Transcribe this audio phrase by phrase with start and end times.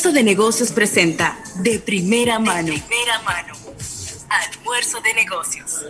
[0.00, 2.72] Almuerzo de Negocios presenta De Primera Mano.
[2.72, 3.52] Primera mano.
[4.30, 5.84] Almuerzo de Negocios.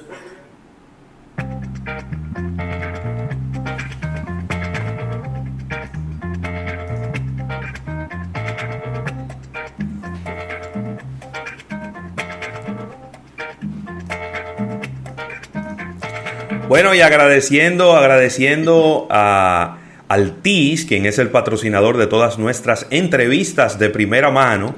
[16.66, 19.79] Bueno, y agradeciendo, agradeciendo a
[20.10, 24.74] Altis, quien es el patrocinador de todas nuestras entrevistas de primera mano.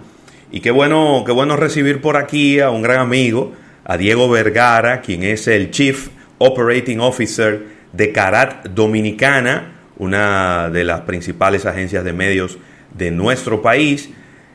[0.50, 5.00] Y qué bueno, qué bueno recibir por aquí a un gran amigo, a Diego Vergara,
[5.00, 7.62] quien es el Chief Operating Officer
[7.94, 12.58] de Carat Dominicana, una de las principales agencias de medios
[12.92, 14.10] de nuestro país,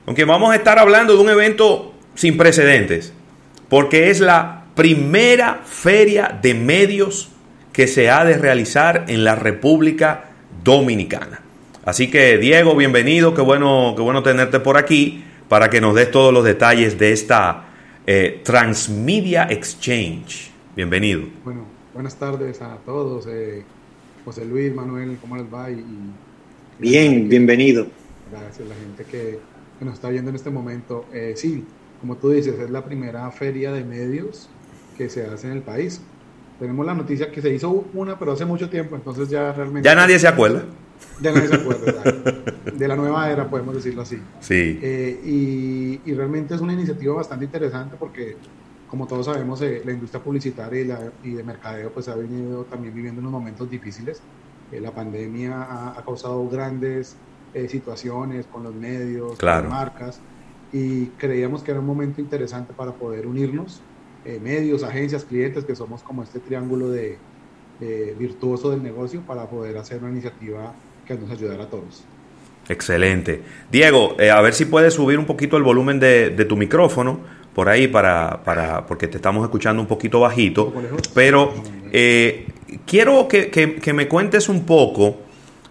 [0.05, 3.13] aunque vamos a estar hablando de un evento sin precedentes,
[3.67, 7.31] porque es la primera feria de medios
[7.73, 10.26] que se ha de realizar en la República
[10.67, 11.39] Dominicana.
[11.85, 16.11] Así que Diego, bienvenido, qué bueno, qué bueno tenerte por aquí para que nos des
[16.11, 17.69] todos los detalles de esta
[18.05, 20.51] eh, Transmedia Exchange.
[20.75, 21.21] Bienvenido.
[21.45, 23.27] Bueno, buenas tardes a todos.
[23.29, 23.63] Eh,
[24.25, 25.71] José Luis, Manuel, ¿cómo les va?
[25.71, 25.85] Y,
[26.79, 27.87] Bien, bienvenido.
[28.29, 29.39] Gracias a la gente que,
[29.79, 31.05] nos está viendo en este momento.
[31.13, 31.63] Eh, sí,
[32.01, 34.49] como tú dices, es la primera feria de medios
[34.97, 36.01] que se hace en el país
[36.59, 39.87] tenemos la noticia que se hizo una, pero hace mucho tiempo, entonces ya realmente...
[39.87, 40.63] Ya nadie se acuerda.
[41.21, 41.93] Ya nadie se acuerda,
[42.73, 44.19] de la nueva era, podemos decirlo así.
[44.39, 44.79] Sí.
[44.81, 48.37] Eh, y, realmente es una iniciativa bastante interesante porque,
[48.89, 52.63] como todos sabemos, eh, la industria publicitaria y, la, y, de mercadeo pues ha venido
[52.63, 54.21] también viviendo unos momentos difíciles.
[54.71, 55.61] Eh, la pandemia
[55.95, 57.15] ha, causado grandes
[57.67, 60.19] situaciones con los medios, con las marcas,
[60.71, 63.81] y creíamos que era un momento interesante para poder unirnos
[64.27, 67.17] eh, medios, agencias, clientes, que somos como este triángulo de,
[68.19, 70.73] virtuoso del negocio para poder hacer una iniciativa
[71.07, 72.03] que nos ayudara a todos.
[72.67, 73.41] Excelente.
[73.71, 77.21] Diego, eh, a ver si puedes subir un poquito el volumen de, tu micrófono
[77.55, 80.73] por ahí para, para, porque te estamos escuchando un poquito bajito.
[81.13, 81.53] Pero
[81.93, 82.47] eh,
[82.85, 85.15] quiero que, me cuentes un poco,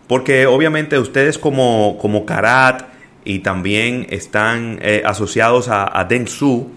[0.09, 2.85] porque obviamente ustedes como, como Karat
[3.23, 6.71] y también están asociados a, a Dengsu,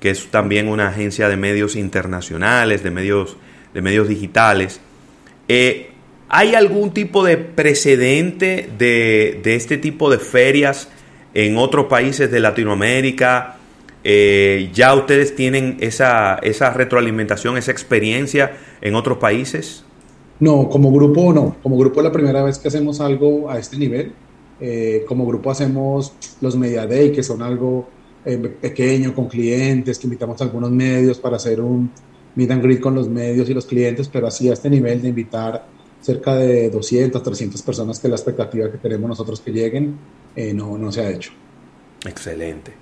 [0.00, 3.36] que es también una agencia de medios internacionales, de medios,
[3.74, 4.80] de medios digitales.
[5.46, 5.90] Eh,
[6.28, 10.88] ¿Hay algún tipo de precedente de, este tipo de ferias
[11.34, 13.56] en otros países de Latinoamérica?
[14.04, 19.84] Eh, ¿Ya ustedes tienen esa, esa retroalimentación, esa experiencia en otros países?
[20.38, 21.56] No, como grupo no.
[21.62, 24.12] Como grupo es la primera vez que hacemos algo a este nivel.
[24.60, 27.88] Eh, como grupo hacemos los Media Day, que son algo
[28.24, 31.90] eh, pequeño con clientes, que invitamos a algunos medios para hacer un
[32.34, 35.08] meet and greet con los medios y los clientes, pero así a este nivel de
[35.08, 35.66] invitar
[36.00, 39.98] cerca de 200, 300 personas, que es la expectativa que tenemos nosotros que lleguen,
[40.36, 41.32] eh, no, no se ha hecho.
[42.06, 42.72] Excelente.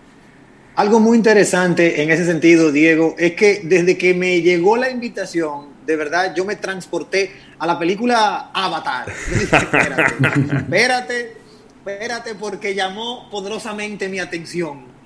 [0.76, 5.68] Algo muy interesante en ese sentido, Diego, es que desde que me llegó la invitación,
[5.84, 9.06] de verdad, yo me transporté a la película Avatar.
[9.42, 11.32] espérate, espérate,
[11.78, 14.97] espérate, porque llamó poderosamente mi atención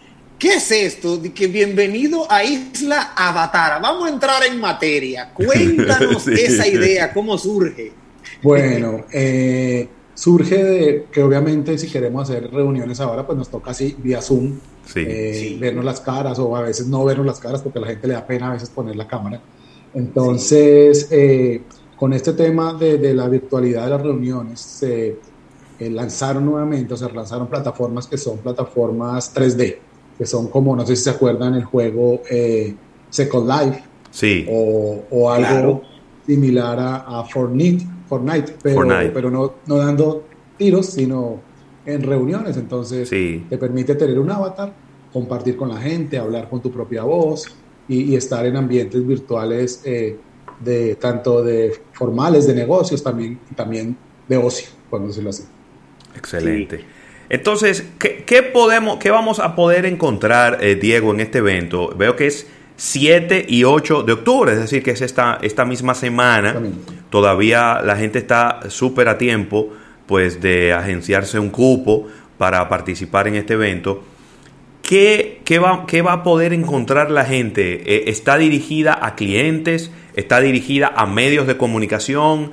[0.43, 1.19] ¿Qué es esto?
[1.19, 3.81] De que bienvenido a Isla Avatar.
[3.81, 5.33] Vamos a entrar en materia.
[5.35, 7.93] Cuéntanos esa idea, cómo surge.
[8.43, 13.95] Bueno, eh, surge de que obviamente si queremos hacer reuniones ahora, pues nos toca así
[13.97, 14.59] vía Zoom,
[14.97, 18.09] eh, vernos las caras o a veces no vernos las caras porque a la gente
[18.09, 19.41] le da pena a veces poner la cámara.
[19.95, 21.63] Entonces, eh,
[21.95, 25.19] con este tema de, la virtualidad de las reuniones, se
[25.79, 29.92] lanzaron nuevamente, o se lanzaron plataformas que son plataformas 3D
[30.23, 32.77] que son como, no sé si se acuerdan, el juego eh,
[33.11, 33.83] Second Life.
[34.13, 34.47] Sí.
[34.49, 35.83] O, algo
[36.25, 40.23] similar a, Fortnite, Fortnite, pero, pero no, no dando
[40.57, 41.41] tiros, sino
[41.85, 42.57] en reuniones.
[42.57, 44.73] Entonces, te permite tener un avatar,
[45.13, 47.47] compartir con la gente, hablar con tu propia voz
[47.89, 50.17] y, estar en ambientes virtuales eh,
[50.61, 53.97] de tanto de formales de negocios también también
[54.29, 55.43] de ocio, podemos decirlo así.
[56.15, 57.02] Excelente.
[57.33, 61.89] Entonces, ¿qué, podemos, qué vamos a poder encontrar, eh, Diego, en este evento?
[61.97, 62.47] Veo que es
[62.77, 66.61] 7 y 8 de octubre, es decir, que es esta, esta misma semana.
[67.09, 69.71] Todavía la gente está súper a tiempo
[70.05, 74.05] pues de agenciarse un cupo para participar en este evento.
[74.83, 77.83] ¿Qué, va, qué va, a poder encontrar la gente?
[77.87, 79.91] Eh, ¿Está dirigida a clientes?
[80.17, 82.53] ¿Está dirigida a medios de comunicación?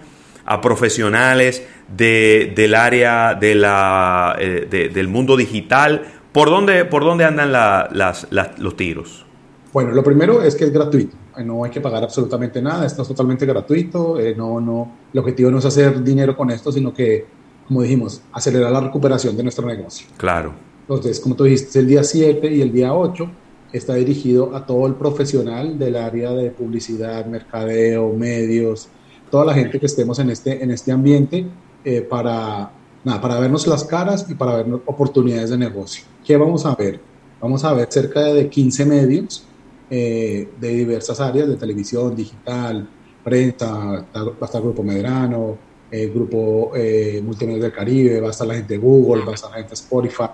[0.52, 1.64] ¿A profesionales?
[1.96, 6.04] de, del área de la, eh, del mundo digital.
[6.32, 9.26] ¿Por dónde, por dónde andan las, los tiros?
[9.74, 11.16] Bueno, lo primero es que es gratuito.
[11.38, 12.86] Eh, no hay que pagar absolutamente nada.
[12.86, 14.20] Esto es totalmente gratuito.
[14.20, 17.26] Eh, no, no, el objetivo no es hacer dinero con esto, sino que,
[17.68, 20.08] como dijimos, acelerar la recuperación de nuestro negocio.
[20.18, 20.54] Claro.
[20.82, 23.30] Entonces, como tú dijiste, el día 7 y el día 8
[23.72, 28.90] está dirigido a todo el profesional del área de publicidad, mercadeo, medios,
[29.30, 31.46] toda la gente que estemos en este, en este ambiente
[31.84, 32.72] eh, para,
[33.04, 36.04] nada, para vernos las caras y para ver oportunidades de negocio.
[36.26, 37.00] ¿Qué vamos a ver?
[37.42, 39.46] Vamos a ver cerca de 15 medios
[39.90, 42.88] eh, de diversas áreas, de televisión, digital,
[43.24, 45.58] prensa, va a estar Grupo Medrano,
[45.90, 49.36] eh, Grupo eh, Multimedia del Caribe, va a estar la gente de Google, va a
[49.36, 50.30] estar la gente de Spotify.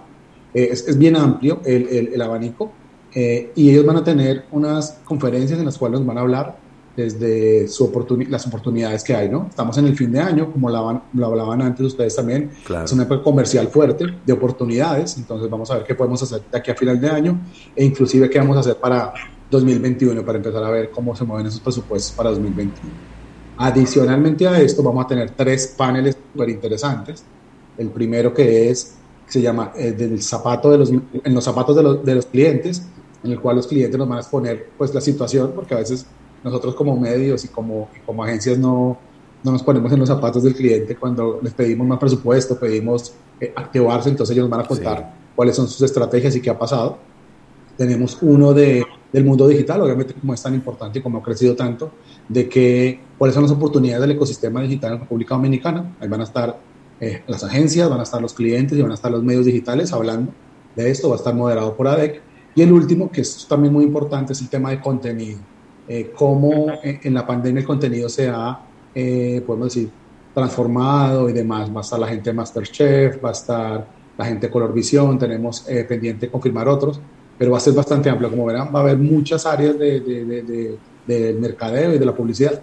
[0.54, 2.72] Es, es, bien amplio el, el, el abanico
[3.14, 6.58] y ellos van a tener unas conferencias en las cuales nos van a hablar
[6.96, 7.92] desde su
[8.30, 9.48] las oportunidades que hay, ¿no?
[9.50, 12.86] Estamos en el fin de año, como lo, lo hablaban antes ustedes también, claro.
[12.86, 16.58] es una época comercial fuerte de oportunidades, entonces vamos a ver qué podemos hacer de
[16.58, 17.40] aquí a final de año
[17.76, 19.14] e inclusive qué vamos a hacer para
[19.50, 22.74] 2021 para empezar a ver cómo se mueven esos presupuestos para 2021.
[23.58, 27.24] Adicionalmente a esto vamos a tener tres paneles súper interesantes.
[27.78, 28.96] El primero que es,
[29.28, 32.84] se llama eh, del zapato de los, en los zapatos de los, de los clientes,
[33.24, 36.06] en el cual los clientes nos van a exponer pues la situación, porque a veces
[36.46, 39.00] nosotros como medios y como, y como agencias no,
[39.44, 43.52] no nos ponemos en los zapatos del cliente cuando les pedimos más presupuesto, pedimos eh,
[43.56, 45.32] activarse, entonces ellos nos van a contar sí.
[45.36, 47.00] cuáles son sus estrategias y qué ha pasado.
[47.76, 51.56] Tenemos uno de, del mundo digital, obviamente como es tan importante y como ha crecido
[51.56, 51.92] tanto,
[52.30, 55.96] de que cuáles son las oportunidades del ecosistema digital en República Dominicana.
[56.00, 56.60] Ahí van a estar
[57.02, 59.92] eh, las agencias, van a estar los clientes y van a estar los medios digitales
[59.92, 60.32] hablando
[60.76, 62.22] de esto, va a estar moderado por ADEC.
[62.54, 65.40] Y el último, que es también muy importante, es el tema de contenido
[65.88, 68.60] eh, cómo en la pandemia el contenido se ha,
[68.94, 69.90] eh, podemos decir,
[70.34, 71.70] transformado y demás.
[71.74, 73.88] Va a estar la gente de Masterchef, va a estar
[74.18, 77.00] la gente de Color Visión, tenemos eh, pendiente confirmar otros,
[77.38, 78.30] pero va a ser bastante amplio.
[78.30, 82.14] Como verán, va a haber muchas áreas de, de, de, del mercadeo y de la
[82.14, 82.62] publicidad.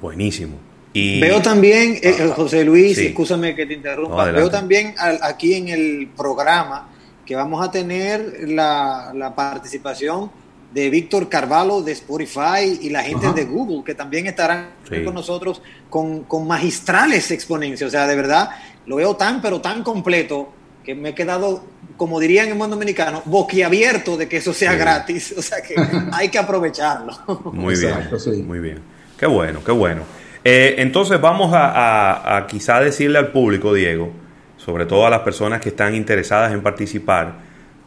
[0.00, 0.56] Buenísimo.
[0.92, 1.20] Y...
[1.20, 3.06] Veo también, eh, José Luis, sí.
[3.06, 6.88] escúchame que te interrumpa, no, veo también al, aquí en el programa
[7.26, 10.30] que vamos a tener la, la participación
[10.76, 13.34] de Víctor Carvalho de Spotify y la gente Ajá.
[13.34, 15.02] de Google, que también estarán sí.
[15.02, 17.88] con nosotros con, con, magistrales exponencias.
[17.88, 18.50] O sea, de verdad,
[18.84, 20.52] lo veo tan, pero tan completo
[20.84, 21.64] que me he quedado,
[21.96, 24.78] como dirían en mundo dominicano, boquiabierto de que eso sea sí.
[24.78, 25.34] gratis.
[25.38, 25.76] O sea, que
[26.12, 27.14] hay que aprovecharlo.
[27.54, 28.42] Muy Exacto, bien, sí.
[28.42, 28.80] muy bien.
[29.18, 30.02] Qué bueno, qué bueno.
[30.44, 34.12] Eh, entonces vamos a, a, a quizá decirle al público, Diego,
[34.58, 37.45] sobre todo a las personas que están interesadas en participar,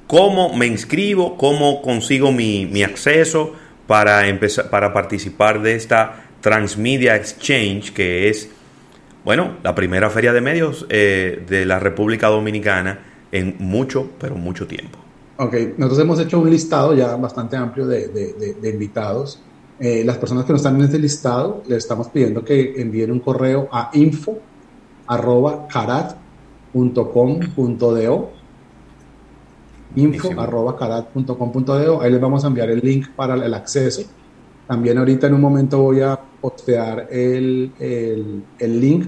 [0.10, 3.52] cómo me inscribo, cómo consigo mi, mi acceso
[3.86, 8.50] para, empezar, para participar de esta Transmedia Exchange, que es,
[9.24, 13.02] bueno, la primera feria de medios eh, de la República Dominicana
[13.32, 14.98] en mucho, pero mucho tiempo.
[15.38, 19.40] Ok, nosotros hemos hecho un listado ya bastante amplio de, de, invitados.
[19.80, 23.20] Eh, las personas que no están en este listado, les estamos pidiendo que envíen un
[23.20, 24.40] correo a info
[25.06, 28.40] arroba carat.com.do
[29.96, 31.98] info.carat.com.de.
[32.02, 34.04] Ahí les vamos a enviar el link para el acceso.
[34.68, 39.08] También ahorita en un momento voy a postear el, el, el link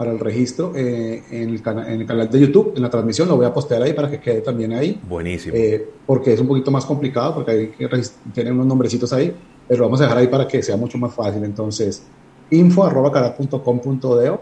[0.00, 3.36] para el registro eh, en, el en, el canal de YouTube, en la transmisión, lo
[3.36, 4.98] voy a postear ahí para que quede también ahí.
[5.06, 5.54] Buenísimo.
[5.54, 7.86] Eh, porque es un poquito más complicado, porque hay que
[8.32, 9.36] tienen unos nombrecitos ahí,
[9.68, 11.44] pero vamos a dejar ahí para que sea mucho más fácil.
[11.44, 12.02] Entonces,
[12.50, 14.38] info.carat.com.de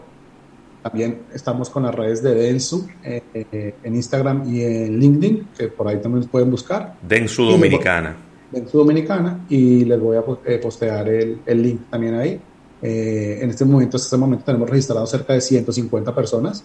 [0.89, 5.69] también estamos con las redes de Densu eh, eh, en Instagram y en LinkedIn, que
[5.69, 6.97] por ahí también pueden buscar.
[7.03, 8.17] Densu Dominicana.
[8.51, 12.41] Densu Dominicana, y les voy a eh, postear el, el link también ahí.
[12.81, 16.65] Eh, en este momento, hasta este momento tenemos registrado cerca de 150 personas,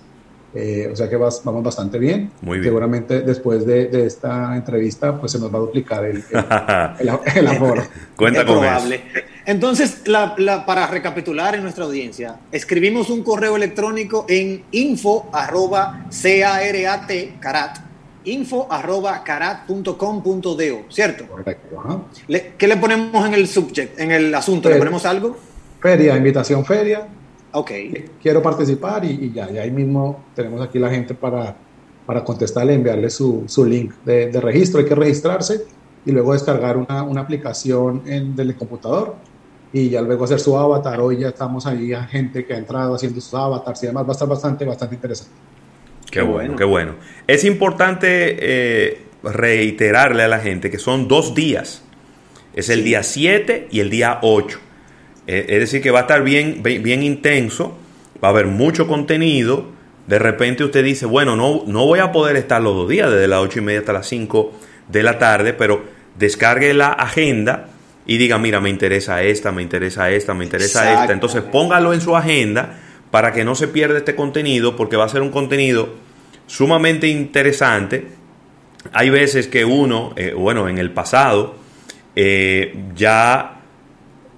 [0.92, 2.32] o sea que vas, vamos bastante bien.
[2.42, 2.70] Muy bien.
[2.70, 7.20] Seguramente después de, de, esta entrevista, pues se nos va a duplicar el, el, el,
[7.36, 7.84] el aforo.
[8.16, 8.96] Cuenta es con probable.
[8.96, 9.26] Eso.
[9.46, 16.06] Entonces, la, la, para recapitular en nuestra audiencia, escribimos un correo electrónico en info arroba
[16.22, 17.78] carat, carat,
[18.26, 21.28] info arroba carat.com.do, ¿cierto?
[21.28, 21.80] Correcto.
[21.80, 22.00] Ajá.
[22.28, 24.70] Le, ¿Qué le ponemos en el subject, en el asunto?
[24.70, 25.38] ¿Le ponemos algo?
[25.82, 27.06] Feria, invitación feria.
[27.54, 27.72] Ok.
[28.22, 31.56] Quiero participar y, y ya, y ahí mismo tenemos aquí la gente para,
[32.06, 34.80] para contestarle, enviarle su, su link de, de registro.
[34.80, 35.66] Hay que registrarse
[36.06, 39.16] y luego descargar una, una aplicación en, del computador
[39.72, 41.00] y ya luego hacer su avatar.
[41.00, 44.04] Hoy ya estamos ahí a gente que ha entrado haciendo sus avatars y demás.
[44.04, 45.34] Va a estar bastante, bastante interesante.
[46.12, 46.94] Qué bueno, qué bueno.
[47.26, 51.84] Es importante eh, reiterarle a la gente que son dos días.
[52.54, 54.60] Es el día 7 y el día 8.
[55.28, 57.78] Eh, es decir, que va a estar bien, bien intenso.
[58.24, 59.68] Va a haber mucho contenido.
[60.08, 63.28] De repente usted dice, bueno, no, no voy a poder estar los dos días, desde
[63.28, 64.52] las 8 y media hasta las 5
[64.90, 65.84] de la tarde, pero
[66.18, 67.70] descargue la agenda
[68.06, 71.14] y diga, mira, me interesa esta, me interesa esta, me interesa esta.
[71.14, 72.80] Entonces póngalo en su agenda
[73.12, 75.90] para que no se pierda este contenido, porque va a ser un contenido
[76.48, 78.08] sumamente interesante
[78.92, 81.56] hay veces que uno, eh, bueno, en el pasado,
[82.16, 83.53] eh, ya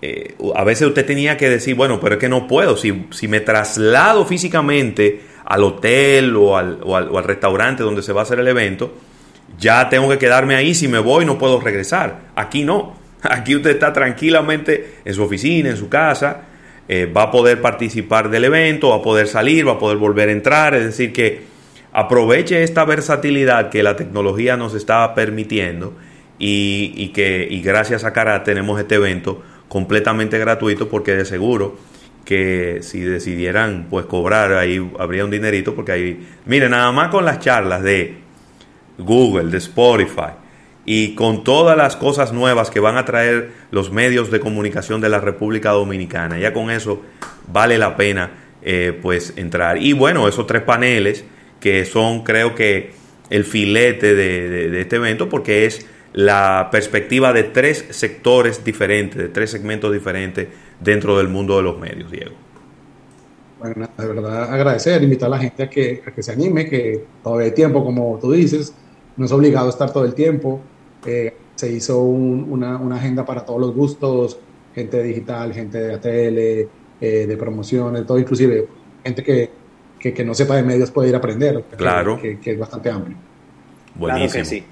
[0.01, 3.27] eh, a veces usted tenía que decir, bueno, pero es que no puedo, si, si
[3.27, 8.39] me traslado físicamente al hotel o al, o al, restaurante donde se va a hacer
[8.39, 8.93] el evento,
[9.59, 12.21] ya tengo que quedarme ahí, si me voy no puedo regresar.
[12.35, 16.41] Aquí no, aquí usted está tranquilamente en su oficina, en su casa,
[17.15, 20.33] va a poder participar del evento, va a poder salir, va a poder volver a
[20.33, 21.55] entrar, es decir que
[21.95, 25.93] aproveche esta versatilidad que la tecnología nos está permitiendo
[26.37, 29.41] y, que y gracias a Cara tenemos este evento
[29.75, 31.77] completamente gratuito porque de seguro
[32.24, 37.25] que si decidieran pues cobrar ahí habría un dinerito porque ahí miren nada más con
[37.25, 38.15] las charlas de
[38.98, 40.32] Google de Spotify
[40.86, 45.10] y con todas las cosas nuevas que van a traer los medios de comunicación de
[45.10, 47.01] la República Dominicana ya con eso
[47.51, 49.77] vale la pena eh, pues entrar.
[49.82, 51.25] Y bueno esos tres paneles
[51.60, 52.94] que son creo que
[53.29, 59.51] el filete de, este evento porque es la perspectiva de tres sectores diferentes, de tres
[59.51, 60.48] segmentos diferentes
[60.79, 62.31] dentro del mundo de los medios, Diego.
[63.60, 67.03] Bueno, de verdad agradecer, invitar a la gente a que, a que se anime, que
[67.24, 68.74] todavía hay tiempo, como tú dices,
[69.17, 70.62] no es obligado a estar todo el tiempo.
[71.05, 74.39] Eh, se hizo una, una, agenda para todos los gustos,
[74.74, 76.10] gente digital, gente de ATL,
[77.01, 78.67] eh, de promociones, todo, inclusive
[79.03, 79.51] gente que
[80.13, 81.63] que, no sepa de medios puede ir a aprender.
[81.77, 82.19] Claro.
[82.22, 83.17] Que, es bastante amplio.
[83.95, 84.65] Buenísimo.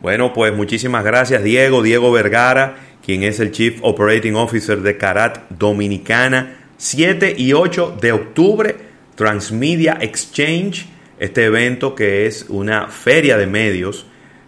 [0.00, 1.82] Bueno, pues muchísimas gracias, Diego.
[1.82, 6.56] Diego Vergara, quien es el Chief Operating Officer de Carat Dominicana.
[6.78, 8.76] 7 y 8 de octubre,
[9.14, 10.86] Transmedia Exchange,
[11.18, 14.06] este evento que es una feria de medios.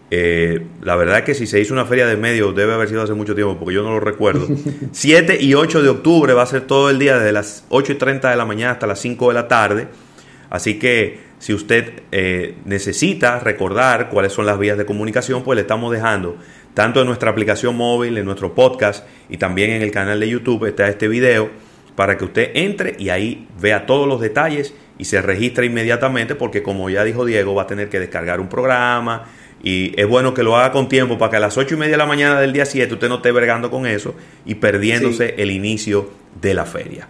[0.09, 3.03] Eh, la verdad es que si se hizo una feria de medios debe haber sido
[3.03, 4.47] hace mucho tiempo porque yo no lo recuerdo.
[4.91, 7.95] 7 y 8 de octubre va a ser todo el día desde las 8 y
[7.95, 9.87] 30 de la mañana hasta las 5 de la tarde.
[10.49, 15.63] Así que si usted eh, necesita recordar cuáles son las vías de comunicación, pues le
[15.63, 16.37] estamos dejando
[16.73, 20.63] tanto en nuestra aplicación móvil, en nuestro podcast y también en el canal de YouTube
[20.63, 21.49] está este video
[21.97, 26.63] para que usted entre y ahí vea todos los detalles y se registre inmediatamente porque
[26.63, 29.25] como ya dijo Diego va a tener que descargar un programa
[29.61, 31.91] y es bueno que lo haga con tiempo para que a las ocho y media
[31.91, 35.51] de la mañana del día 7 usted no esté vergando con eso y perdiéndose el
[35.51, 36.09] inicio
[36.41, 37.09] de la feria.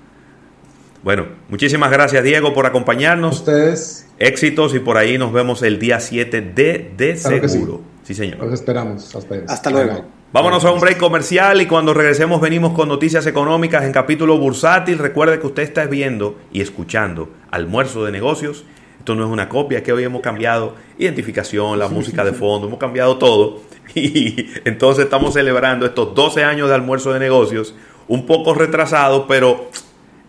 [1.03, 3.39] Bueno, muchísimas gracias Diego por acompañarnos.
[3.39, 4.07] Ustedes.
[4.19, 7.81] Éxitos y por ahí nos vemos el día 7 de, de seguro.
[8.03, 8.13] Sí.
[8.13, 8.39] señor.
[8.39, 9.13] Los esperamos.
[9.47, 10.05] Hasta luego.
[10.31, 14.97] Vámonos a un break comercial y cuando regresemos venimos con noticias económicas en capítulo bursátil.
[14.97, 18.65] Recuerde que usted está viendo y escuchando Almuerzo de Negocios.
[18.97, 22.79] Esto no es una copia, que hoy hemos cambiado identificación, la música de fondo, hemos
[22.79, 23.61] cambiado todo.
[23.95, 27.75] Y entonces estamos celebrando estos 12 años de Almuerzo de Negocios,
[28.07, 29.69] un poco retrasados, pero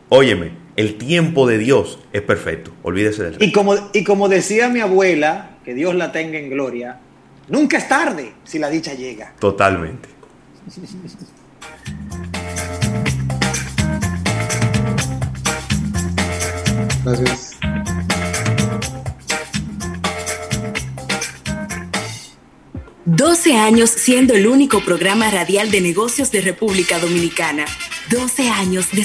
[0.09, 2.73] óyeme, el tiempo de Dios es perfecto.
[2.83, 6.99] Olvídese del y como, y como decía mi abuela, que Dios la tenga en gloria,
[7.49, 9.35] nunca es tarde si la dicha llega.
[9.39, 10.09] Totalmente.
[17.05, 17.51] Gracias.
[23.07, 27.67] Doce años siendo el único programa radial de negocios de República Dominicana.
[28.11, 29.03] 12 años de